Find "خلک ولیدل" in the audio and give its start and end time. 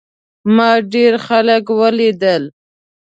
1.27-2.43